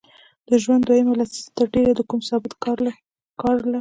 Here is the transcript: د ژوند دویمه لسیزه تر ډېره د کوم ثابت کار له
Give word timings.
د 0.47 0.49
ژوند 0.63 0.81
دویمه 0.85 1.13
لسیزه 1.19 1.49
تر 1.57 1.67
ډېره 1.75 1.91
د 1.95 2.01
کوم 2.09 2.19
ثابت 2.29 2.53
کار 2.63 2.77
له 2.85 2.91